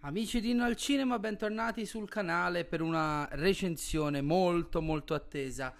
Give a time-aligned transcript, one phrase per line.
[0.00, 5.74] Amici di Inno al Cinema, bentornati sul canale per una recensione molto molto attesa.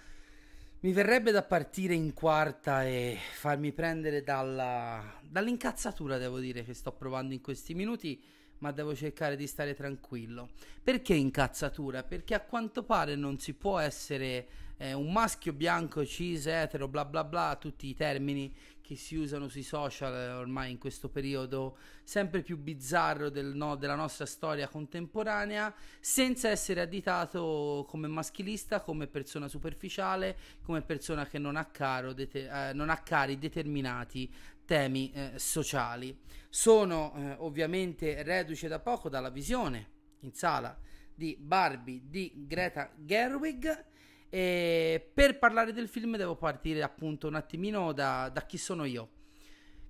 [0.81, 6.93] Mi verrebbe da partire in quarta e farmi prendere dalla, dall'incazzatura, devo dire, che sto
[6.93, 8.23] provando in questi minuti,
[8.59, 10.51] ma devo cercare di stare tranquillo.
[10.83, 12.03] Perché incazzatura?
[12.03, 17.05] Perché a quanto pare non si può essere eh, un maschio bianco, cis, etero, bla
[17.05, 18.53] bla bla, tutti i termini
[18.89, 23.77] che si usano sui social eh, ormai in questo periodo sempre più bizzarro del no,
[23.77, 31.39] della nostra storia contemporanea, senza essere additato come maschilista, come persona superficiale, come persona che
[31.39, 34.33] non ha, caro, dete- eh, non ha cari determinati
[34.65, 36.19] temi eh, sociali.
[36.49, 40.75] Sono eh, ovviamente reduce da poco dalla visione in sala
[41.15, 43.85] di Barbie di Greta Gerwig
[44.31, 49.11] e per parlare del film devo partire appunto un attimino da, da chi sono io.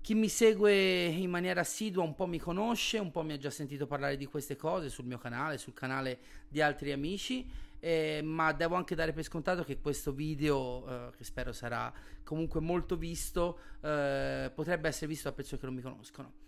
[0.00, 3.50] Chi mi segue in maniera assidua un po' mi conosce, un po' mi ha già
[3.50, 7.46] sentito parlare di queste cose sul mio canale, sul canale di altri amici,
[7.80, 12.60] eh, ma devo anche dare per scontato che questo video, eh, che spero sarà comunque
[12.60, 16.47] molto visto, eh, potrebbe essere visto da persone che non mi conoscono.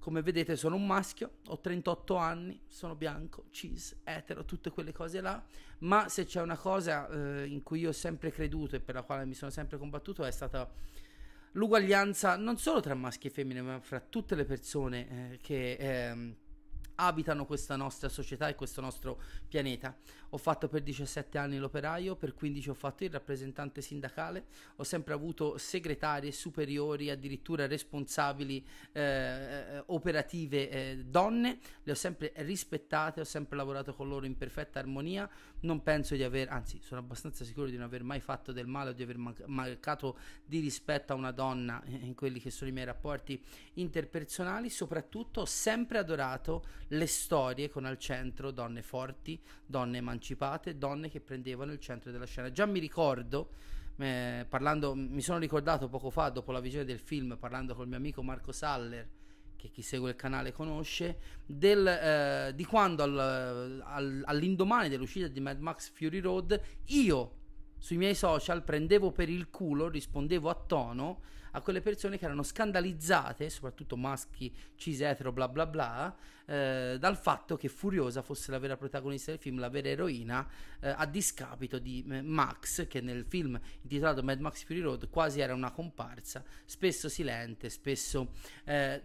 [0.00, 5.20] Come vedete sono un maschio, ho 38 anni, sono bianco, cis, etero, tutte quelle cose
[5.20, 5.42] là,
[5.80, 9.02] ma se c'è una cosa eh, in cui io ho sempre creduto e per la
[9.02, 10.68] quale mi sono sempre combattuto è stata
[11.52, 15.72] l'uguaglianza non solo tra maschi e femmine, ma fra tutte le persone eh, che...
[15.74, 16.34] Eh,
[17.00, 19.96] abitano questa nostra società e questo nostro pianeta.
[20.30, 24.44] Ho fatto per 17 anni l'operaio, per 15 ho fatto il rappresentante sindacale,
[24.76, 32.32] ho sempre avuto segretarie superiori, addirittura responsabili eh, eh, operative eh, donne, le ho sempre
[32.36, 35.28] rispettate, ho sempre lavorato con loro in perfetta armonia,
[35.60, 38.90] non penso di aver, anzi sono abbastanza sicuro di non aver mai fatto del male
[38.90, 42.86] o di aver mancato di rispetto a una donna in quelli che sono i miei
[42.86, 43.42] rapporti
[43.74, 51.08] interpersonali, soprattutto ho sempre adorato le storie con al centro donne forti, donne emancipate, donne
[51.08, 52.50] che prendevano il centro della scena.
[52.50, 53.50] Già mi ricordo,
[53.96, 57.96] eh, parlando, mi sono ricordato poco fa, dopo la visione del film, parlando col mio
[57.96, 59.08] amico Marco Saller,
[59.56, 65.40] che chi segue il canale conosce, del, eh, di quando al, al, all'indomani dell'uscita di
[65.40, 67.38] Mad Max Fury Road io
[67.80, 72.42] sui miei social prendevo per il culo, rispondevo a tono a quelle persone che erano
[72.42, 78.58] scandalizzate, soprattutto maschi cis etero bla bla bla, eh, dal fatto che Furiosa fosse la
[78.58, 80.46] vera protagonista del film, la vera eroina,
[80.78, 85.40] eh, a discapito di eh, Max, che nel film intitolato Mad Max Fury Road quasi
[85.40, 88.32] era una comparsa, spesso silente, spesso
[88.64, 89.02] eh,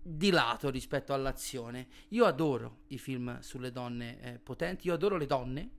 [0.00, 1.88] di lato rispetto all'azione.
[2.10, 5.70] Io adoro i film sulle donne eh, potenti, io adoro le donne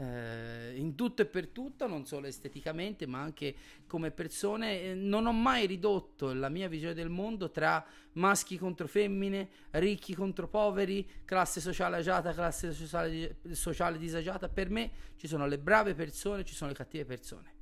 [0.00, 3.54] eh, in tutto e per tutto, non solo esteticamente, ma anche
[3.86, 4.82] come persone.
[4.82, 10.14] Eh, non ho mai ridotto la mia visione del mondo tra maschi contro femmine, ricchi
[10.14, 14.48] contro poveri, classe sociale agiata, classe sociale, sociale disagiata.
[14.48, 17.52] Per me ci sono le brave persone, ci sono le cattive persone.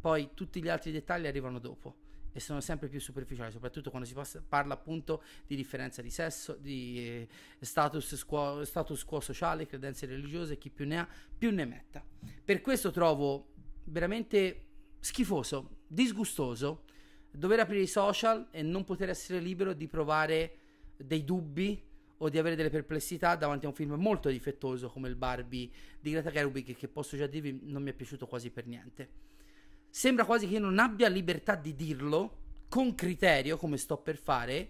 [0.00, 1.96] Poi tutti gli altri dettagli arrivano dopo
[2.32, 6.54] e sono sempre più superficiali, soprattutto quando si passa, parla appunto di differenza di sesso,
[6.54, 7.28] di eh,
[7.60, 12.04] status, quo, status quo sociale, credenze religiose, chi più ne ha più ne metta.
[12.44, 13.52] Per questo trovo
[13.84, 14.66] veramente
[15.00, 16.84] schifoso, disgustoso
[17.30, 20.56] dover aprire i social e non poter essere libero di provare
[20.96, 21.82] dei dubbi
[22.18, 26.10] o di avere delle perplessità davanti a un film molto difettoso come il Barbie di
[26.10, 29.30] Greta Gerwig che posso già dirvi non mi è piaciuto quasi per niente
[29.94, 32.38] sembra quasi che io non abbia libertà di dirlo
[32.70, 34.66] con criterio, come sto per fare,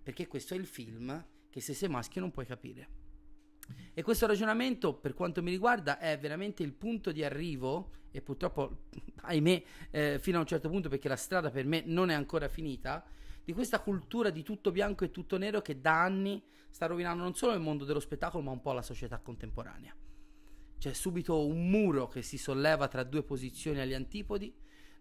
[0.00, 2.88] perché questo è il film che se sei maschio non puoi capire.
[3.92, 8.84] E questo ragionamento, per quanto mi riguarda, è veramente il punto di arrivo, e purtroppo,
[9.22, 12.46] ahimè, eh, fino a un certo punto, perché la strada per me non è ancora
[12.46, 13.04] finita,
[13.44, 17.34] di questa cultura di tutto bianco e tutto nero che da anni sta rovinando non
[17.34, 19.92] solo il mondo dello spettacolo, ma un po' la società contemporanea.
[20.80, 24.50] C'è subito un muro che si solleva tra due posizioni agli antipodi,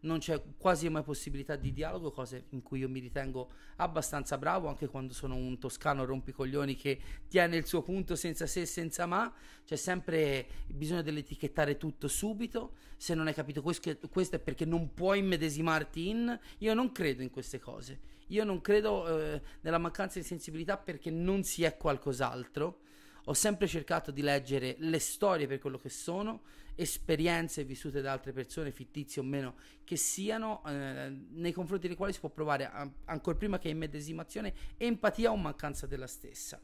[0.01, 4.67] non c'è quasi mai possibilità di dialogo, cose in cui io mi ritengo abbastanza bravo,
[4.67, 6.99] anche quando sono un toscano rompicoglioni che
[7.29, 9.33] tiene il suo punto senza se e senza ma,
[9.63, 14.93] c'è sempre bisogno dell'etichettare tutto subito, se non hai capito questo, questo è perché non
[14.93, 20.19] puoi immedesimarti in, io non credo in queste cose, io non credo eh, nella mancanza
[20.19, 22.81] di sensibilità perché non si è qualcos'altro,
[23.29, 26.41] ho sempre cercato di leggere le storie per quello che sono,
[26.73, 29.53] esperienze vissute da altre persone, fittizie o meno
[29.83, 34.53] che siano, eh, nei confronti delle quali si può provare, a, ancora prima che immedesimazione,
[34.77, 36.59] empatia o mancanza della stessa.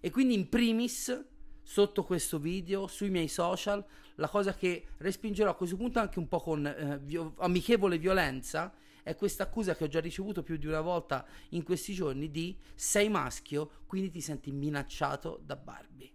[0.00, 1.24] E quindi in primis
[1.62, 3.84] sotto questo video, sui miei social,
[4.16, 8.74] la cosa che respingerò a questo punto anche un po' con eh, vi- amichevole violenza
[9.08, 12.54] è questa accusa che ho già ricevuto più di una volta in questi giorni di
[12.74, 16.12] sei maschio, quindi ti senti minacciato da Barbie.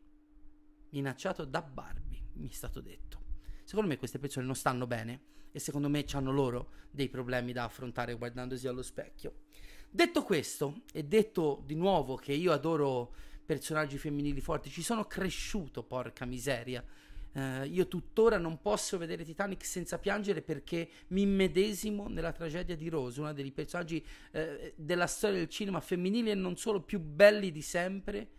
[0.90, 3.22] Minacciato da Barbie, mi è stato detto.
[3.64, 7.64] Secondo me queste persone non stanno bene e secondo me hanno loro dei problemi da
[7.64, 9.46] affrontare guardandosi allo specchio.
[9.90, 15.82] Detto questo, e detto di nuovo che io adoro personaggi femminili forti, ci sono cresciuto,
[15.82, 16.86] porca miseria.
[17.34, 22.90] Uh, io tuttora non posso vedere Titanic senza piangere perché mi immedesimo nella tragedia di
[22.90, 27.52] Rose, uno dei personaggi uh, della storia del cinema femminile e non solo più belli
[27.52, 28.30] di sempre,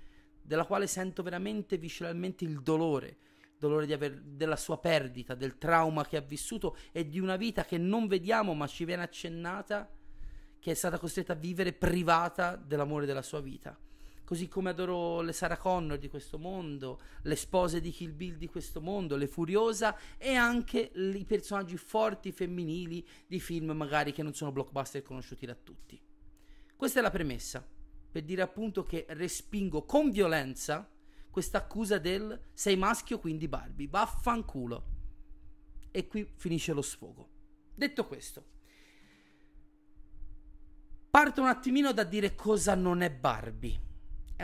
[0.40, 3.16] della quale sento veramente visceralmente il dolore,
[3.58, 7.78] dolore aver, della sua perdita, del trauma che ha vissuto e di una vita che
[7.78, 9.90] non vediamo ma ci viene accennata
[10.60, 13.76] che è stata costretta a vivere privata dell'amore della sua vita.
[14.24, 18.48] Così come adoro le Sarah Connor di questo mondo, le spose di Kill Bill di
[18.48, 24.32] questo mondo, le Furiosa e anche i personaggi forti femminili di film magari che non
[24.32, 26.00] sono blockbuster conosciuti da tutti.
[26.74, 27.66] Questa è la premessa,
[28.10, 30.90] per dire appunto che respingo con violenza
[31.30, 34.92] questa accusa del sei maschio quindi Barbie, vaffanculo.
[35.90, 37.28] E qui finisce lo sfogo.
[37.74, 38.52] Detto questo,
[41.14, 43.80] Parto un attimino da dire cosa non è Barbie.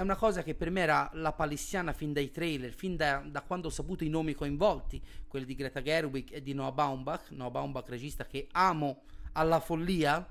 [0.01, 3.43] È una cosa che per me era la palissiana fin dai trailer, fin da, da,
[3.43, 4.99] quando ho saputo i nomi coinvolti,
[5.29, 9.03] quelli di Greta Gerwig e di Noah Baumbach, Noah Baumbach regista che amo
[9.33, 10.27] alla follia,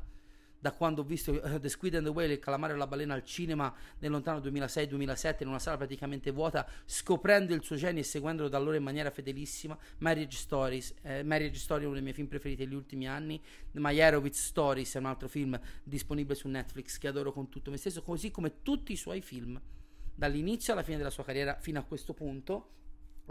[0.59, 3.13] da quando ho visto uh, The Squid and the Whale, il calamare e la balena
[3.13, 8.03] al cinema nel lontano 2006-2007 in una sala praticamente vuota, scoprendo il suo genio e
[8.03, 9.77] seguendolo da allora in maniera fedelissima.
[9.99, 13.41] Marriage Stories, eh, Marriage Story è uno dei miei film preferiti degli ultimi anni.
[13.71, 18.01] Meyerowitz Stories è un altro film disponibile su Netflix che adoro con tutto me stesso,
[18.01, 19.59] così come tutti i suoi film,
[20.13, 22.71] dall'inizio alla fine della sua carriera fino a questo punto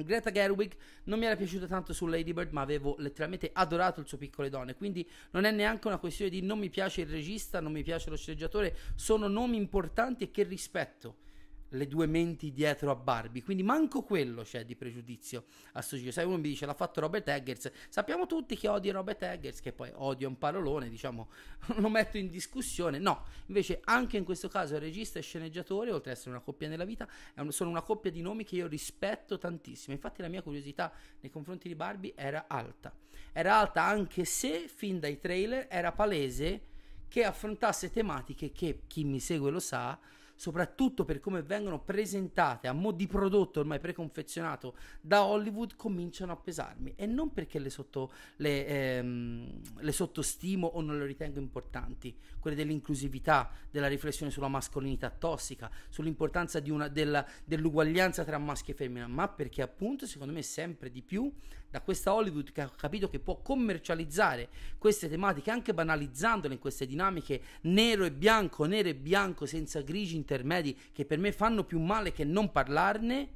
[0.05, 0.73] Greta Gerwig
[1.05, 4.49] non mi era piaciuta tanto su Lady Bird, ma avevo letteralmente adorato il suo Piccole
[4.49, 7.83] Donne, quindi non è neanche una questione di non mi piace il regista, non mi
[7.83, 11.27] piace lo sceneggiatore, sono nomi importanti e che rispetto
[11.70, 16.11] le due menti dietro a Barbie, quindi manco quello c'è di pregiudizio a sto giro.
[16.11, 19.73] Sai, uno mi dice l'ha fatto Robert Eggers, sappiamo tutti che odia Robert Eggers, che
[19.73, 21.29] poi odia un parolone, diciamo,
[21.76, 22.99] lo metto in discussione.
[22.99, 26.69] No, invece anche in questo caso il regista e sceneggiatore, oltre ad essere una coppia
[26.69, 29.94] nella vita, un, sono una coppia di nomi che io rispetto tantissimo.
[29.94, 32.94] Infatti la mia curiosità nei confronti di Barbie era alta.
[33.32, 36.62] Era alta anche se fin dai trailer era palese
[37.09, 39.99] che affrontasse tematiche che chi mi segue lo sa
[40.38, 46.37] soprattutto per come vengono presentate a mo' di prodotto ormai preconfezionato da Hollywood, cominciano a
[46.37, 46.93] pesarmi.
[46.94, 52.55] E non perché le, sotto, le, ehm, le sottostimo o non le ritengo importanti, quelle
[52.55, 59.26] dell'inclusività, della riflessione sulla mascolinità tossica, sull'importanza una, della, dell'uguaglianza tra maschio e femmina, ma
[59.26, 61.32] perché appunto secondo me sempre di più
[61.70, 64.49] da questa Hollywood che ha capito che può commercializzare
[64.79, 70.17] queste tematiche anche banalizzandole in queste dinamiche nero e bianco, nero e bianco senza grigi
[70.17, 73.29] intermedi che per me fanno più male che non parlarne,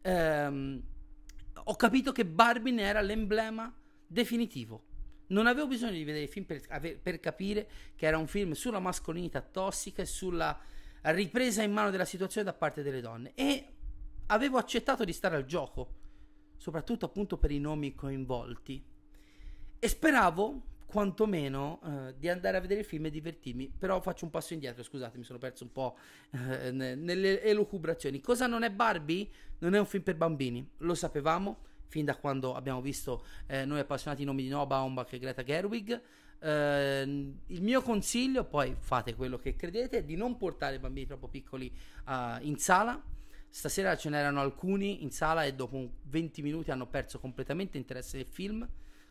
[0.00, 0.82] ehm,
[1.64, 3.72] ho capito che Barbie ne era l'emblema
[4.06, 4.90] definitivo.
[5.28, 8.80] Non avevo bisogno di vedere il film per, per capire che era un film sulla
[8.80, 10.56] mascolinità tossica e sulla
[11.02, 13.32] ripresa in mano della situazione da parte delle donne.
[13.34, 13.66] E
[14.26, 16.00] avevo accettato di stare al gioco
[16.62, 18.80] soprattutto appunto per i nomi coinvolti.
[19.80, 23.72] E speravo quantomeno eh, di andare a vedere il film e divertirmi.
[23.76, 25.96] Però faccio un passo indietro, scusate, mi sono perso un po'
[26.30, 28.20] eh, nelle elucubrazioni.
[28.20, 29.28] Cosa non è Barbie?
[29.58, 33.80] Non è un film per bambini, lo sapevamo fin da quando abbiamo visto eh, noi
[33.80, 36.00] appassionati i nomi di Noah Baumbach e Greta Gerwig.
[36.42, 36.48] Uh,
[37.46, 41.72] il mio consiglio, poi fate quello che credete, è di non portare bambini troppo piccoli
[42.06, 43.00] uh, in sala
[43.54, 48.26] Stasera ce n'erano alcuni in sala e dopo 20 minuti hanno perso completamente interesse del
[48.26, 48.66] film.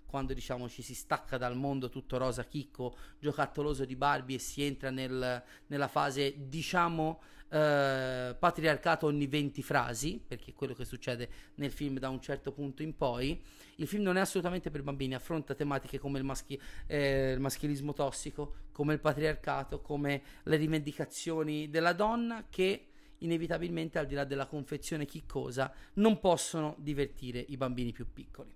[0.07, 4.63] Quando diciamo ci si stacca dal mondo tutto rosa chicco, giocattoloso di Barbie e si
[4.63, 11.29] entra nel, nella fase diciamo eh, patriarcato ogni 20 frasi, perché è quello che succede
[11.55, 13.39] nel film da un certo punto in poi.
[13.75, 17.93] Il film non è assolutamente per bambini, affronta tematiche come il, maschi- eh, il maschilismo
[17.93, 22.87] tossico, come il patriarcato, come le rivendicazioni della donna che
[23.21, 28.53] inevitabilmente al di là della confezione chiccosa non possono divertire i bambini più piccoli.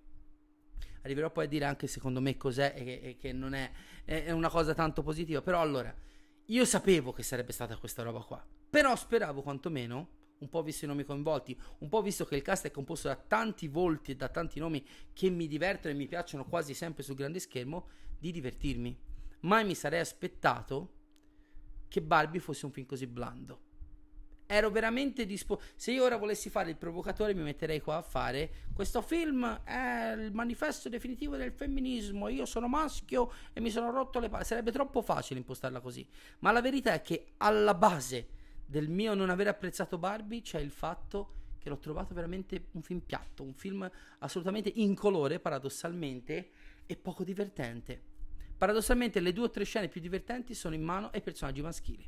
[1.01, 3.71] Arriverò poi a dire anche secondo me cos'è e che, e che non è,
[4.05, 5.93] è, una cosa tanto positiva, però allora
[6.45, 10.87] io sapevo che sarebbe stata questa roba qua, però speravo quantomeno un po' visto i
[10.87, 14.29] nomi coinvolti, un po' visto che il cast è composto da tanti volti e da
[14.29, 18.97] tanti nomi che mi divertono e mi piacciono quasi sempre sul grande schermo, di divertirmi.
[19.41, 20.93] Mai mi sarei aspettato
[21.87, 23.64] che Barbie fosse un film così blando
[24.47, 25.63] ero veramente disposto.
[25.75, 28.51] Se io ora volessi fare il provocatore, mi metterei qua a fare.
[28.73, 32.27] Questo film è il manifesto definitivo del femminismo.
[32.29, 34.43] Io sono maschio e mi sono rotto le palle.
[34.43, 36.07] Sarebbe troppo facile impostarla così.
[36.39, 38.27] Ma la verità è che alla base
[38.65, 42.99] del mio non aver apprezzato Barbie c'è il fatto che l'ho trovato veramente un film
[42.99, 46.49] piatto, un film assolutamente incolore, paradossalmente,
[46.85, 47.99] e poco divertente.
[48.55, 52.07] Paradossalmente, le due o tre scene più divertenti sono in mano ai personaggi maschili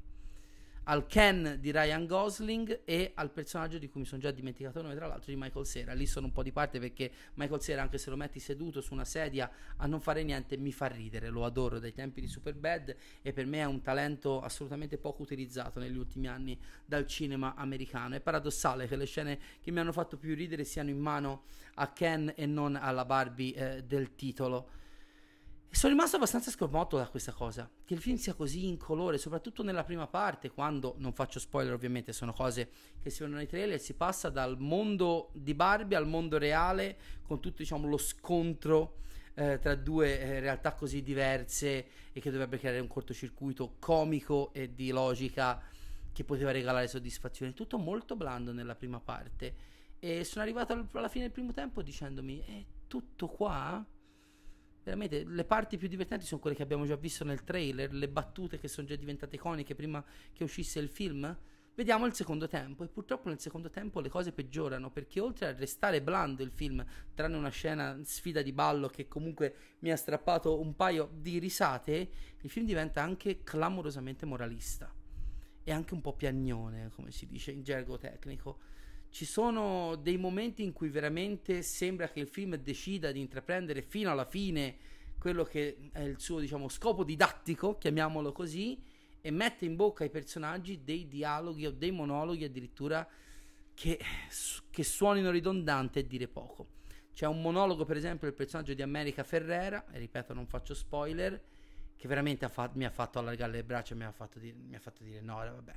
[0.89, 4.85] al Ken di Ryan Gosling e al personaggio di cui mi sono già dimenticato il
[4.85, 5.93] nome, tra l'altro, di Michael Cera.
[5.93, 8.93] Lì sono un po' di parte perché Michael Cera, anche se lo metti seduto su
[8.93, 11.27] una sedia a non fare niente, mi fa ridere.
[11.27, 15.79] Lo adoro dai tempi di Superbad e per me è un talento assolutamente poco utilizzato
[15.79, 18.15] negli ultimi anni dal cinema americano.
[18.15, 21.43] È paradossale che le scene che mi hanno fatto più ridere siano in mano
[21.75, 24.85] a Ken e non alla Barbie eh, del titolo.
[25.69, 29.83] Sono rimasto abbastanza sconvolto da questa cosa, che il film sia così incolore, soprattutto nella
[29.83, 32.69] prima parte, quando, non faccio spoiler ovviamente, sono cose
[32.99, 37.39] che si vedono nei trailer, si passa dal mondo di Barbie al mondo reale, con
[37.39, 39.01] tutto diciamo, lo scontro
[39.35, 44.73] eh, tra due eh, realtà così diverse e che dovrebbe creare un cortocircuito comico e
[44.73, 45.61] di logica
[46.11, 47.53] che poteva regalare soddisfazione.
[47.53, 49.75] Tutto molto blando nella prima parte.
[49.99, 53.85] E sono arrivato alla fine del primo tempo dicendomi, è tutto qua?
[54.87, 58.57] Veramente le parti più divertenti sono quelle che abbiamo già visto nel trailer, le battute
[58.57, 61.37] che sono già diventate iconiche prima che uscisse il film.
[61.75, 65.53] Vediamo il secondo tempo e purtroppo nel secondo tempo le cose peggiorano perché oltre a
[65.53, 70.59] restare blando il film, tranne una scena sfida di ballo che comunque mi ha strappato
[70.59, 72.09] un paio di risate,
[72.41, 74.91] il film diventa anche clamorosamente moralista
[75.63, 78.66] e anche un po' piagnone, come si dice in gergo tecnico
[79.09, 84.11] ci sono dei momenti in cui veramente sembra che il film decida di intraprendere fino
[84.11, 84.77] alla fine
[85.17, 88.81] quello che è il suo diciamo scopo didattico, chiamiamolo così,
[89.19, 93.07] e mette in bocca ai personaggi dei dialoghi o dei monologhi addirittura
[93.73, 93.99] che,
[94.69, 96.75] che suonino ridondanti e dire poco.
[97.13, 101.41] C'è un monologo, per esempio, del personaggio di America Ferrera, e ripeto, non faccio spoiler,
[101.95, 105.03] che veramente mi ha fatto allargare le braccia mi ha fatto, di- mi ha fatto
[105.03, 105.73] dire no, vabbè,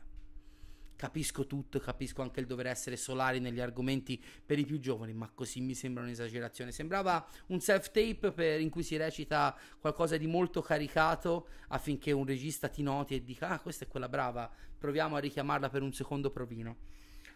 [1.01, 5.31] Capisco tutto, capisco anche il dover essere solari negli argomenti per i più giovani, ma
[5.35, 6.73] così mi sembra un'esagerazione.
[6.73, 12.83] Sembrava un self-tape in cui si recita qualcosa di molto caricato affinché un regista ti
[12.83, 16.77] noti e dica: Ah, questa è quella brava, proviamo a richiamarla per un secondo provino.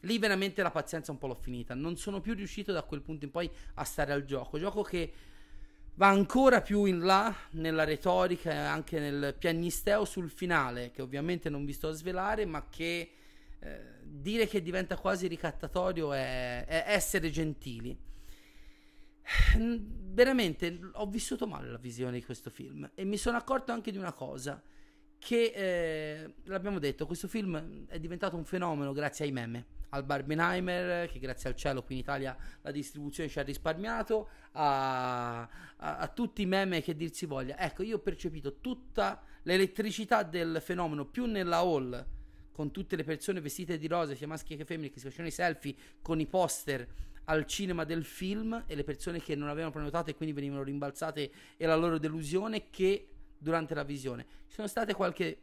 [0.01, 1.73] Lì veramente la pazienza un po' l'ho finita.
[1.73, 4.59] Non sono più riuscito da quel punto in poi a stare al gioco.
[4.59, 5.11] Gioco che
[5.95, 11.49] va ancora più in là nella retorica e anche nel piagnisteo sul finale, che ovviamente
[11.49, 13.11] non vi sto a svelare, ma che
[13.65, 17.99] eh, dire che diventa quasi ricattatorio è, è essere gentili.
[19.57, 23.97] Veramente ho vissuto male la visione di questo film e mi sono accorto anche di
[23.97, 24.63] una cosa
[25.19, 31.11] che eh, l'abbiamo detto, questo film è diventato un fenomeno grazie ai meme, al Barbenheimer
[31.11, 36.09] che grazie al cielo qui in Italia la distribuzione ci ha risparmiato, a, a, a
[36.09, 37.59] tutti i meme che dir si voglia.
[37.59, 42.07] Ecco, io ho percepito tutta l'elettricità del fenomeno più nella hall
[42.55, 45.33] con tutte le persone vestite di rosa, sia maschi che femmine, che si facevano i
[45.33, 46.87] selfie con i poster
[47.25, 51.33] al cinema del film e le persone che non avevano prenotato e quindi venivano rimbalzate
[51.57, 54.25] e la loro delusione che durante la visione.
[54.47, 55.39] Ci sono state qualche,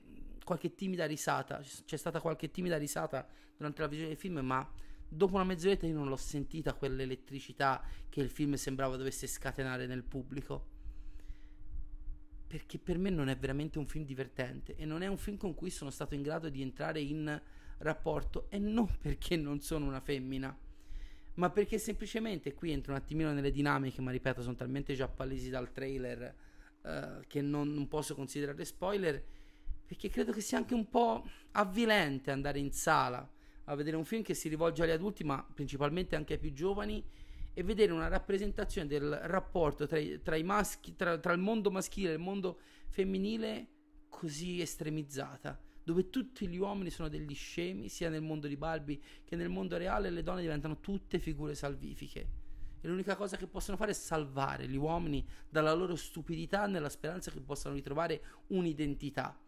[0.46, 3.28] qualche timida risata, c'è stata qualche timida risata
[3.58, 4.66] durante la visione del film, ma
[5.06, 10.04] dopo una mezz'oretta io non l'ho sentita quell'elettricità che il film sembrava dovesse scatenare nel
[10.04, 10.80] pubblico
[12.52, 15.56] perché per me non è veramente un film divertente e non è un film con
[15.56, 17.42] cui sono stato in grado di entrare in
[17.78, 20.54] rapporto e non perché non sono una femmina
[21.36, 25.50] ma perché semplicemente qui entro un attimino nelle dinamiche ma ripeto sono talmente già palesi
[25.50, 26.36] dal trailer
[26.82, 29.24] uh, che non, non posso considerare spoiler
[29.86, 33.26] perché credo che sia anche un po' avvilente andare in sala
[33.64, 37.02] a vedere un film che si rivolge agli adulti ma principalmente anche ai più giovani
[37.54, 42.10] e vedere una rappresentazione del rapporto tra, tra, i maschi, tra, tra il mondo maschile
[42.10, 43.68] e il mondo femminile
[44.10, 49.36] così estremizzata, dove tutti gli uomini sono degli scemi, sia nel mondo di Barbie che
[49.36, 52.40] nel mondo reale, le donne diventano tutte figure salvifiche.
[52.82, 57.32] E l'unica cosa che possono fare è salvare gli uomini dalla loro stupidità nella speranza
[57.32, 59.40] che possano ritrovare un'identità.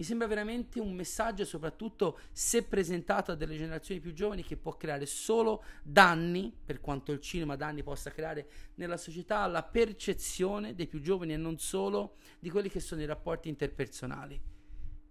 [0.00, 4.74] Mi sembra veramente un messaggio, soprattutto se presentato a delle generazioni più giovani, che può
[4.74, 10.86] creare solo danni, per quanto il cinema danni possa creare nella società, alla percezione dei
[10.86, 14.40] più giovani e non solo di quelli che sono i rapporti interpersonali.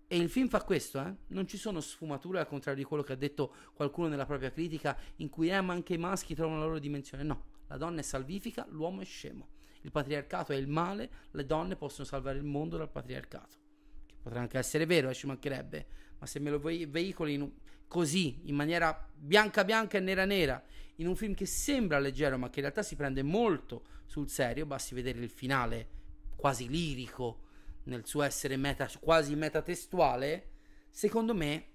[0.08, 1.16] E il film fa questo, eh?
[1.28, 4.98] non ci sono sfumature al contrario di quello che ha detto qualcuno nella propria critica,
[5.18, 7.22] in cui eh, ma anche i maschi trovano la loro dimensione.
[7.22, 9.50] No, la donna è salvifica, l'uomo è scemo.
[9.82, 13.68] Il patriarcato è il male, le donne possono salvare il mondo dal patriarcato
[14.22, 15.86] Potrà anche essere vero, eh, ci mancherebbe,
[16.20, 17.50] ma se me lo ve- veicoli in,
[17.88, 20.64] così, in maniera bianca bianca e nera nera,
[20.96, 24.66] in un film che sembra leggero, ma che in realtà si prende molto sul serio,
[24.66, 25.98] basti vedere il finale
[26.36, 27.48] quasi lirico
[27.84, 30.52] nel suo essere meta, quasi metatestuale,
[30.90, 31.66] secondo me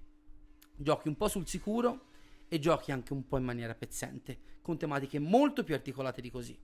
[0.76, 2.06] giochi un po' sul sicuro
[2.48, 6.58] e giochi anche un po' in maniera pezzente, con tematiche molto più articolate di così.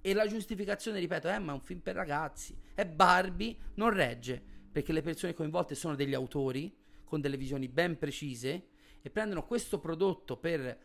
[0.00, 4.42] E la giustificazione, ripeto, eh, ma è un film per ragazzi, è Barbie, non regge,
[4.76, 6.70] perché le persone coinvolte sono degli autori
[7.02, 8.66] con delle visioni ben precise
[9.00, 10.78] e prendono questo prodotto per, eh,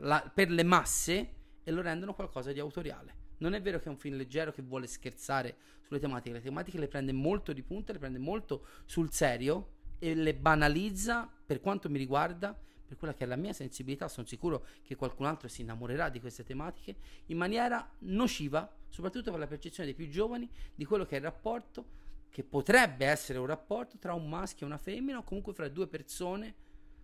[0.00, 1.32] la, per le masse
[1.64, 3.14] e lo rendono qualcosa di autoriale.
[3.38, 6.78] Non è vero che è un film leggero che vuole scherzare sulle tematiche, le tematiche
[6.78, 11.88] le prende molto di punta, le prende molto sul serio e le banalizza per quanto
[11.88, 12.54] mi riguarda,
[12.86, 16.20] per quella che è la mia sensibilità, sono sicuro che qualcun altro si innamorerà di
[16.20, 16.96] queste tematiche,
[17.28, 21.24] in maniera nociva, soprattutto per la percezione dei più giovani di quello che è il
[21.24, 22.00] rapporto,
[22.32, 25.86] che potrebbe essere un rapporto tra un maschio e una femmina o comunque fra due
[25.86, 26.54] persone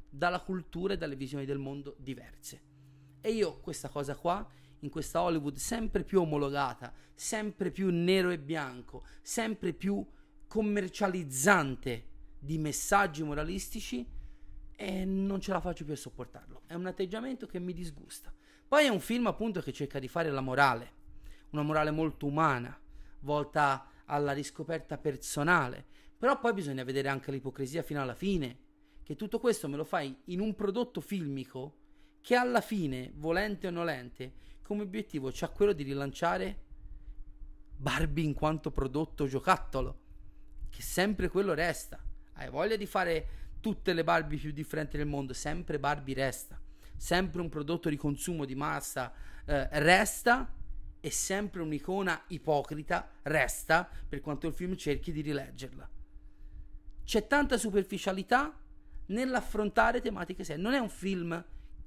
[0.08, 2.62] dalla cultura e dalle visioni del mondo diverse.
[3.20, 4.48] E io questa cosa qua,
[4.80, 10.02] in questa Hollywood sempre più omologata, sempre più nero e bianco, sempre più
[10.46, 12.06] commercializzante
[12.38, 14.08] di messaggi moralistici,
[14.74, 16.62] e non ce la faccio più a sopportarlo.
[16.64, 18.32] È un atteggiamento che mi disgusta.
[18.66, 20.92] Poi è un film appunto che cerca di fare la morale,
[21.50, 22.80] una morale molto umana,
[23.20, 25.86] volta alla riscoperta personale.
[26.18, 28.66] Però poi bisogna vedere anche l'ipocrisia fino alla fine
[29.02, 31.76] che tutto questo me lo fai in un prodotto filmico
[32.20, 36.64] che alla fine, volente o nolente, come obiettivo c'ha quello di rilanciare
[37.76, 40.00] Barbie in quanto prodotto giocattolo,
[40.68, 42.04] che sempre quello resta.
[42.34, 43.28] Hai voglia di fare
[43.60, 46.60] tutte le Barbie più differenti del mondo, sempre Barbie resta.
[46.96, 49.12] Sempre un prodotto di consumo di massa
[49.46, 50.52] eh, resta
[51.00, 55.88] e sempre un'icona ipocrita resta per quanto il film cerchi di rileggerla.
[57.04, 58.58] C'è tanta superficialità
[59.06, 60.62] nell'affrontare tematiche serie.
[60.62, 61.42] Non è un film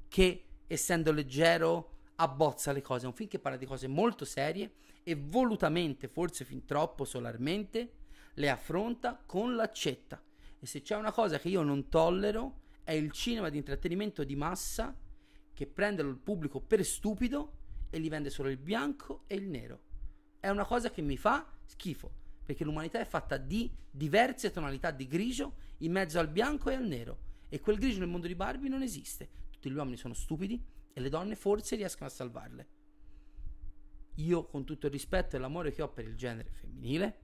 [0.08, 3.06] che, essendo leggero, abbozza le cose.
[3.06, 7.94] È un film che parla di cose molto serie e volutamente, forse fin troppo solarmente,
[8.36, 10.22] le affronta con l'accetta.
[10.60, 14.36] E se c'è una cosa che io non tollero è il cinema di intrattenimento di
[14.36, 14.96] massa
[15.54, 17.60] che prende il pubblico per stupido
[17.92, 19.82] e gli vende solo il bianco e il nero.
[20.40, 25.08] È una cosa che mi fa schifo perché l'umanità è fatta di diverse tonalità di
[25.08, 27.30] grigio in mezzo al bianco e al nero.
[27.50, 29.30] E quel grigio nel mondo di Barbie non esiste.
[29.52, 30.62] Tutti gli uomini sono stupidi
[30.94, 32.68] e le donne forse riescono a salvarle.
[34.16, 37.20] Io, con tutto il rispetto e l'amore che ho per il genere femminile,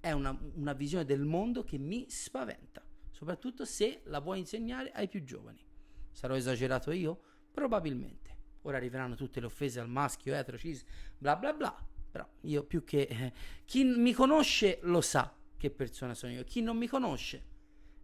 [0.00, 5.08] è una, una visione del mondo che mi spaventa, soprattutto se la vuoi insegnare ai
[5.08, 5.64] più giovani.
[6.12, 7.20] Sarò esagerato io?
[7.50, 8.37] Probabilmente.
[8.68, 10.84] Ora arriveranno tutte le offese al maschio, etero, cis,
[11.16, 11.74] bla bla bla.
[12.10, 13.08] Però io più che...
[13.10, 13.32] Eh,
[13.64, 16.44] chi mi conosce lo sa che persona sono io.
[16.44, 17.44] Chi non mi conosce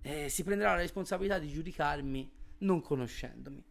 [0.01, 3.63] eh, si prenderà la responsabilità di giudicarmi non conoscendomi.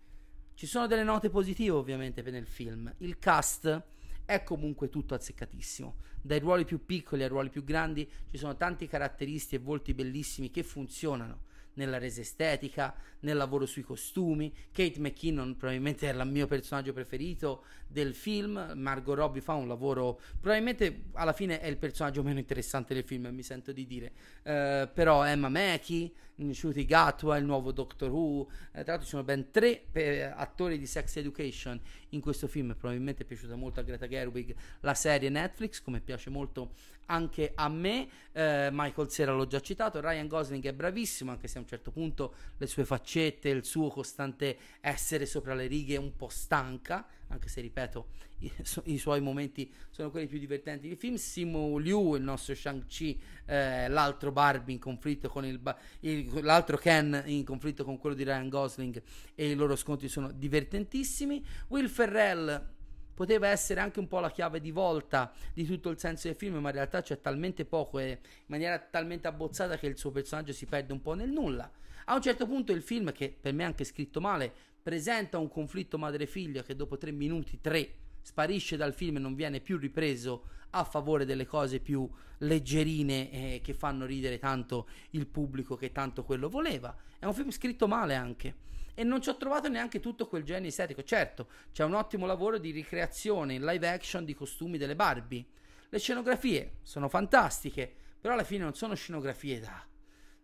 [0.54, 2.94] Ci sono delle note positive ovviamente nel film.
[3.00, 3.84] Il cast
[4.24, 5.96] è comunque tutto azzeccatissimo.
[6.22, 10.52] Dai ruoli più piccoli ai ruoli più grandi ci sono tanti caratteristi e volti bellissimi
[10.52, 11.46] che funzionano
[11.76, 14.54] nella resa estetica, nel lavoro sui costumi.
[14.72, 18.74] Kate McKinnon probabilmente è il mio personaggio preferito del film.
[18.76, 23.28] Margot Robbie fa un lavoro, probabilmente alla fine è il personaggio meno interessante del film,
[23.28, 24.12] mi sento di dire.
[24.44, 28.50] Uh, però Emma Mackey, Ncuti Gatwa, il nuovo Doctor Who.
[28.72, 32.76] Eh, tra l'altro ci sono ben tre eh, attori di Sex Education in questo film.
[32.76, 36.74] Probabilmente è piaciuta molto a Greta Gerwig la serie Netflix, come piace molto
[37.08, 38.08] anche a me.
[38.32, 40.00] Eh, Michael Cera l'ho già citato.
[40.00, 43.90] Ryan Gosling è bravissimo, anche se a un certo punto le sue faccette, il suo
[43.90, 48.08] costante essere sopra le righe un po' stanca anche se ripeto
[48.40, 48.52] i,
[48.86, 53.88] i, suoi momenti sono quelli più divertenti del film Simu Liu, il nostro Shang-Chi eh,
[53.90, 55.60] l'altro Barbie in conflitto con il,
[56.02, 59.02] il, l'altro Ken in conflitto con quello di Ryan Gosling
[59.36, 62.72] e i loro scontri sono divertentissimi Will Ferrell
[63.14, 66.58] poteva essere anche un po' la chiave di volta di tutto il senso del film,
[66.58, 70.54] ma in realtà c'è talmente poco e in maniera talmente abbozzata che il suo personaggio
[70.54, 71.70] si perde un po' nel nulla.
[72.06, 75.48] A un certo punto il film, che per me è anche scritto male, presenta un
[75.48, 80.50] conflitto madre-figlia che dopo tre minuti, tre, sparisce dal film e non viene più ripreso
[80.72, 86.24] a favore delle cose più leggerine eh, che fanno ridere tanto il pubblico che tanto
[86.24, 86.96] quello voleva.
[87.20, 88.56] È un film scritto male anche.
[88.94, 91.04] E non ci ho trovato neanche tutto quel genio estetico.
[91.04, 95.46] Certo, c'è un ottimo lavoro di ricreazione in live action di costumi delle Barbie.
[95.90, 99.86] Le scenografie sono fantastiche, però alla fine non sono scenografie da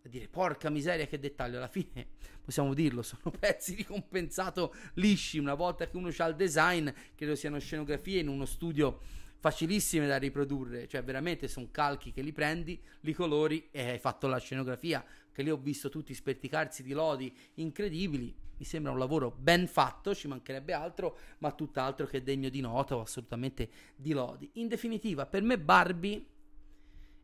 [0.01, 2.07] da dire porca miseria che dettaglio, alla fine
[2.43, 7.35] possiamo dirlo, sono pezzi di compensato lisci, una volta che uno ha il design, credo
[7.35, 8.99] siano scenografie in uno studio
[9.41, 14.27] facilissime da riprodurre, cioè veramente sono calchi che li prendi, li colori e hai fatto
[14.27, 15.03] la scenografia,
[15.39, 20.13] che lì ho visto tutti sperticarsi di lodi incredibili, mi sembra un lavoro ben fatto,
[20.13, 24.49] ci mancherebbe altro, ma tutt'altro che degno di nota o assolutamente di lodi.
[24.55, 26.25] In definitiva, per me Barbie,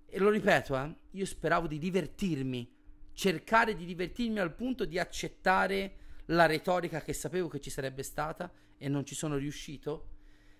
[0.05, 2.73] e lo ripeto, eh, io speravo di divertirmi,
[3.11, 5.97] cercare di divertirmi al punto di accettare
[6.27, 10.11] la retorica che sapevo che ci sarebbe stata e non ci sono riuscito,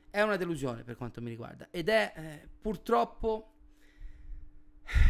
[0.09, 3.54] è una delusione per quanto mi riguarda ed è eh, purtroppo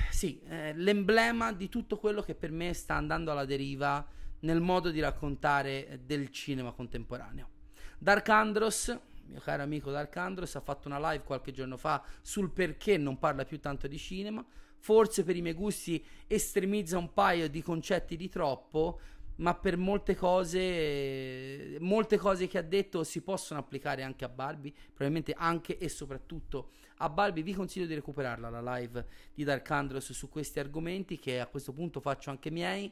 [0.09, 4.05] sì, eh, l'emblema di tutto quello che per me sta andando alla deriva
[4.39, 7.49] nel modo di raccontare del cinema contemporaneo.
[7.97, 12.51] Dark Andros, mio caro amico Dark Andros, ha fatto una live qualche giorno fa sul
[12.51, 14.45] perché non parla più tanto di cinema.
[14.77, 18.99] Forse per i miei gusti estremizza un paio di concetti di troppo,
[19.37, 24.73] ma per molte cose, molte cose che ha detto si possono applicare anche a Barbie,
[24.87, 27.43] probabilmente anche e soprattutto a Barbie.
[27.43, 31.73] Vi consiglio di recuperarla la live di Dark Andros su questi argomenti che a questo
[31.73, 32.91] punto faccio anche miei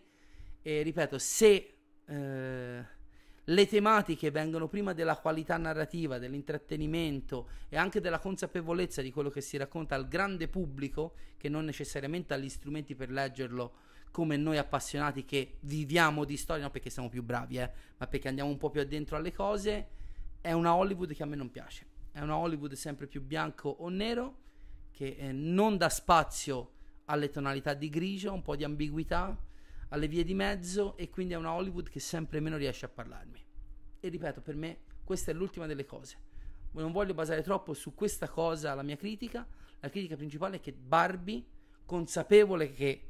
[0.62, 1.74] e ripeto, se
[2.06, 2.86] eh,
[3.46, 9.42] le tematiche vengono prima della qualità narrativa, dell'intrattenimento e anche della consapevolezza di quello che
[9.42, 13.74] si racconta al grande pubblico, che non necessariamente ha gli strumenti per leggerlo
[14.14, 18.28] come noi appassionati che viviamo di storia, non perché siamo più bravi, eh, ma perché
[18.28, 19.88] andiamo un po' più addentro alle cose,
[20.40, 21.88] è una Hollywood che a me non piace.
[22.12, 24.38] È una Hollywood sempre più bianco o nero,
[24.92, 26.74] che eh, non dà spazio
[27.06, 29.36] alle tonalità di grigio, un po' di ambiguità,
[29.90, 33.44] alle vie di mezzo e quindi è una Hollywood che sempre meno riesce a parlarmi.
[34.00, 36.18] E ripeto, per me questa è l'ultima delle cose.
[36.74, 39.44] Non voglio basare troppo su questa cosa la mia critica.
[39.80, 41.44] La critica principale è che Barbie,
[41.84, 43.08] consapevole che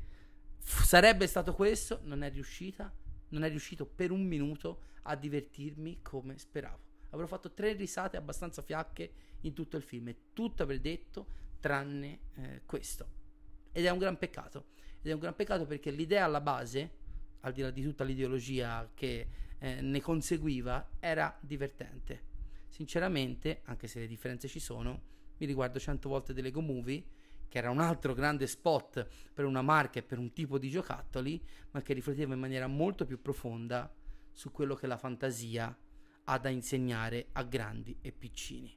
[0.64, 2.94] f- sarebbe stato questo, non è riuscita,
[3.30, 6.82] non è riuscito per un minuto a divertirmi come speravo.
[7.12, 11.28] Avrò fatto tre risate abbastanza fiacche in tutto il film e tutto avrei detto
[11.60, 13.22] tranne eh, questo.
[13.72, 14.72] Ed è un gran peccato
[15.02, 16.92] ed è un gran peccato perché l'idea alla base,
[17.42, 19.28] al di là di tutta l'ideologia che
[19.60, 22.32] eh, ne conseguiva, era divertente.
[22.70, 25.02] Sinceramente, anche se le differenze ci sono,
[25.38, 27.04] mi riguardo cento volte The Lego Movie,
[27.54, 31.40] che era un altro grande spot per una marca e per un tipo di giocattoli,
[31.70, 33.94] ma che rifletteva in maniera molto più profonda
[34.32, 35.78] su quello che la fantasia
[36.24, 38.76] ha da insegnare a grandi e piccini.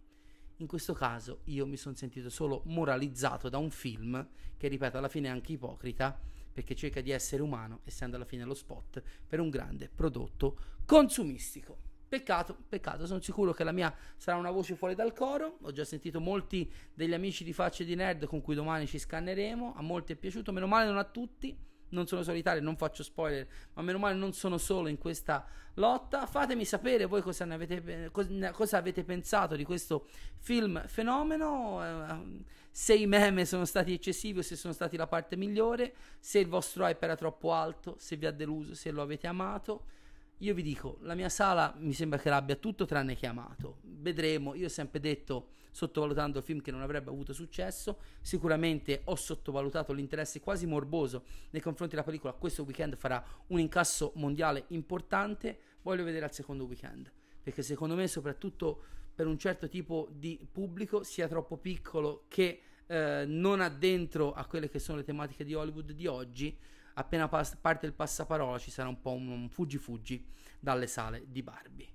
[0.56, 5.08] In questo caso io mi sono sentito solo moralizzato da un film che, ripeto, alla
[5.08, 6.20] fine è anche ipocrita
[6.52, 11.86] perché cerca di essere umano, essendo alla fine lo spot per un grande prodotto consumistico.
[12.09, 15.59] Peccato, peccato, sono sicuro che la mia sarà una voce fuori dal coro.
[15.62, 19.75] Ho già sentito molti degli amici di Facce di Nerd con cui domani ci scanneremo.
[19.77, 23.47] A molti è piaciuto, meno male non a tutti non sono solitario, non faccio spoiler,
[23.75, 26.27] ma meno male non sono solo in questa lotta.
[26.27, 28.11] Fatemi sapere voi cosa, avete,
[28.53, 30.07] cosa avete pensato di questo
[30.38, 35.37] film fenomeno, eh, se i meme sono stati eccessivi o se sono stati la parte
[35.37, 39.27] migliore, se il vostro hype era troppo alto, se vi ha deluso, se lo avete
[39.27, 39.85] amato.
[40.40, 43.79] Io vi dico, la mia sala mi sembra che l'abbia tutto tranne che amato.
[43.83, 48.01] Vedremo, io ho sempre detto sottovalutando il film che non avrebbe avuto successo.
[48.20, 52.35] Sicuramente ho sottovalutato l'interesse quasi morboso nei confronti della pellicola.
[52.35, 55.59] Questo weekend farà un incasso mondiale importante.
[55.81, 57.11] Voglio vedere al secondo weekend.
[57.42, 58.83] Perché secondo me, soprattutto
[59.14, 64.44] per un certo tipo di pubblico, sia troppo piccolo che eh, non ha dentro a
[64.44, 66.59] quelle che sono le tematiche di Hollywood di oggi.
[66.98, 70.24] Appena pas- parte il passaparola ci sarà un po' un, un fuggi fuggi
[70.59, 71.94] dalle sale di Barbie.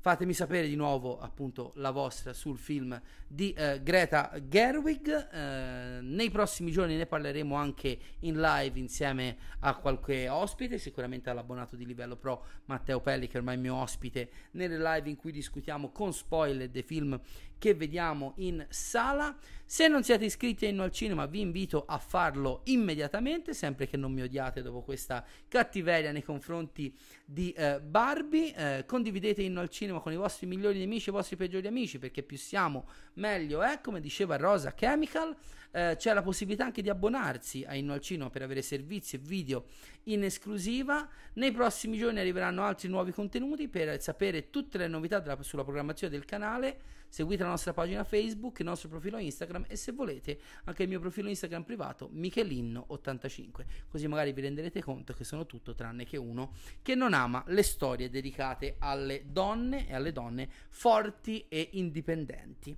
[0.00, 5.28] Fatemi sapere di nuovo appunto la vostra sul film di eh, Greta Gerwig.
[5.30, 11.74] Eh, nei prossimi giorni ne parleremo anche in live insieme a qualche ospite, sicuramente all'abbonato
[11.74, 15.90] di livello pro Matteo Pelli che è ormai mio ospite nelle live in cui discutiamo
[15.90, 17.20] con spoiler dei film
[17.58, 19.36] che vediamo in sala.
[19.70, 23.98] Se non siete iscritti a Inno al Cinema, vi invito a farlo immediatamente, sempre che
[23.98, 28.54] non mi odiate dopo questa cattiveria nei confronti di eh, Barbie.
[28.54, 31.98] Eh, condividete Inno al Cinema con i vostri migliori nemici e i vostri peggiori amici,
[31.98, 33.80] perché più siamo, meglio è.
[33.82, 35.36] Come diceva Rosa Chemical,
[35.72, 39.18] eh, c'è la possibilità anche di abbonarsi a Inno al Cinema per avere servizi e
[39.18, 39.66] video
[40.04, 41.06] in esclusiva.
[41.34, 46.10] Nei prossimi giorni arriveranno altri nuovi contenuti per sapere tutte le novità della, sulla programmazione
[46.10, 50.82] del canale seguite la nostra pagina Facebook, il nostro profilo Instagram e se volete anche
[50.82, 56.04] il mio profilo Instagram privato Michelinno85, così magari vi renderete conto che sono tutto tranne
[56.04, 61.70] che uno che non ama le storie dedicate alle donne e alle donne forti e
[61.72, 62.76] indipendenti.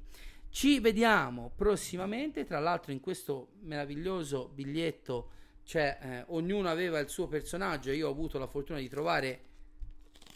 [0.49, 5.39] Ci vediamo prossimamente, tra l'altro in questo meraviglioso biglietto
[5.71, 9.41] cioè eh, ognuno aveva il suo personaggio, io ho avuto la fortuna di trovare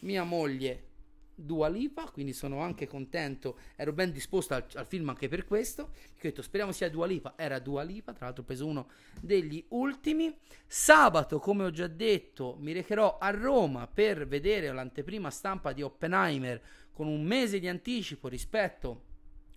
[0.02, 0.90] mia moglie
[1.34, 5.82] Dua Lipa, quindi sono anche contento, ero ben disposto al, al film anche per questo.
[5.82, 8.88] Ho detto speriamo sia Dua Lipa, era Dua Lipa, tra l'altro ho preso uno
[9.20, 10.36] degli ultimi.
[10.66, 16.62] Sabato, come ho già detto, mi recherò a Roma per vedere l'anteprima stampa di Oppenheimer
[16.92, 19.12] con un mese di anticipo rispetto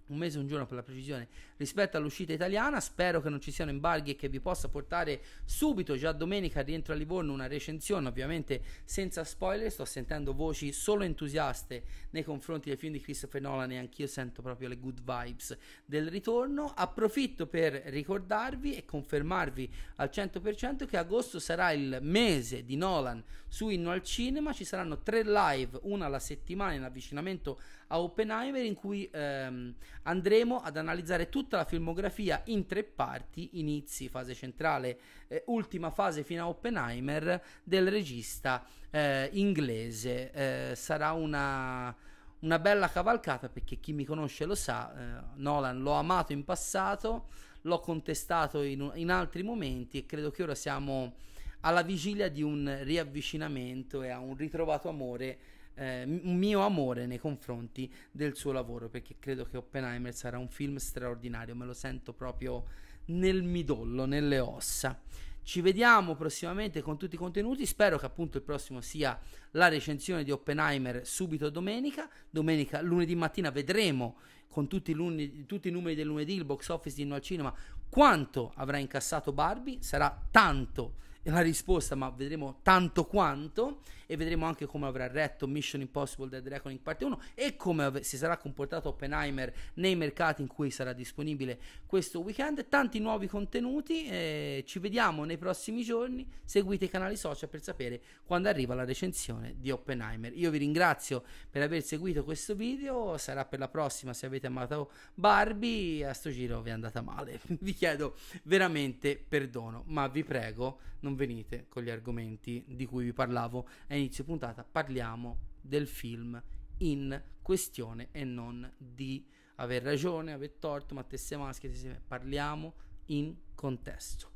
[0.07, 2.79] un mese e un giorno per la precisione rispetto all'uscita italiana.
[2.79, 6.93] Spero che non ci siano embarghi e che vi possa portare subito, già domenica, rientro
[6.93, 9.71] a Livorno, una recensione, ovviamente senza spoiler.
[9.71, 14.41] Sto sentendo voci solo entusiaste nei confronti del film di Christopher Nolan e anch'io sento
[14.41, 16.71] proprio le good vibes del ritorno.
[16.75, 23.69] Approfitto per ricordarvi e confermarvi al 100% che agosto sarà il mese di Nolan su
[23.69, 24.53] Inno al Cinema.
[24.53, 30.61] Ci saranno tre live, una alla settimana in avvicinamento a Oppenheimer, in cui ehm, andremo
[30.61, 36.43] ad analizzare tutta la filmografia in tre parti, inizi, fase centrale, eh, ultima fase fino
[36.43, 40.31] a Oppenheimer del regista eh, inglese.
[40.31, 41.95] Eh, sarà una,
[42.39, 47.29] una, bella cavalcata perché chi mi conosce lo sa, eh, Nolan l'ho amato in passato,
[47.61, 51.15] l'ho contestato in, in altri momenti e credo che ora siamo
[51.61, 55.37] alla vigilia di un riavvicinamento e a un ritrovato amore
[55.77, 60.49] eh, un mio amore nei confronti del suo lavoro perché credo che Oppenheimer sarà un
[60.49, 62.65] film straordinario, me lo sento proprio
[63.05, 64.99] nel midollo, nelle ossa.
[65.43, 67.65] Ci vediamo prossimamente con tutti i contenuti.
[67.65, 69.17] Spero che appunto il prossimo sia
[69.51, 72.09] la recensione di Oppenheimer subito domenica.
[72.29, 74.17] Domenica, lunedì mattina vedremo
[74.49, 77.53] con tutti i, tutti i numeri del lunedì il box office di No al Cinema
[77.87, 79.77] quanto avrà incassato Barbie.
[79.81, 80.95] Sarà tanto
[81.31, 86.47] la risposta, ma vedremo tanto quanto e vedremo anche come avrà retto Mission Impossible Dead
[86.47, 90.93] Reckoning parte 1 e come ave- si sarà comportato Oppenheimer nei mercati in cui sarà
[90.93, 92.67] disponibile questo weekend.
[92.69, 98.01] Tanti nuovi contenuti, eh, ci vediamo nei prossimi giorni, seguite i canali social per sapere
[98.23, 100.31] quando arriva la recensione di Oppenheimer.
[100.33, 104.91] Io vi ringrazio per aver seguito questo video, sarà per la prossima se avete amato
[105.13, 110.79] Barbie, a sto giro vi è andata male, vi chiedo veramente perdono, ma vi prego
[110.99, 116.41] non venite con gli argomenti di cui vi parlavo a inizio puntata, parliamo del film
[116.77, 119.25] in questione e non di
[119.55, 121.69] aver ragione, aver torto, ma te sei maschio,
[122.07, 122.73] parliamo
[123.07, 124.31] in contesto.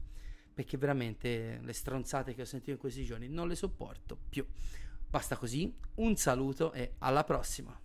[0.53, 4.45] Perché veramente le stronzate che ho sentito in questi giorni non le sopporto più.
[5.09, 7.79] Basta così, un saluto e alla prossima.